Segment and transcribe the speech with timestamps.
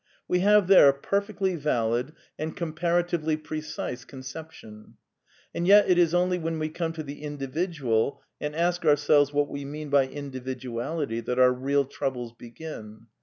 [0.27, 4.95] We have there a perfectly valid and comparatively pre cise conception.
[5.53, 9.47] And yet it is only when we come to the Individual and ask ourselves what
[9.47, 13.05] we mean by Individuality that our real troubles begin.